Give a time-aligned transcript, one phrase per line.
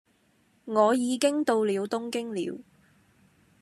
[0.65, 2.63] 我已經到了東京了，